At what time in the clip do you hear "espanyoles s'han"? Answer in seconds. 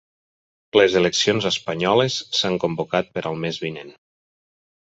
1.49-2.57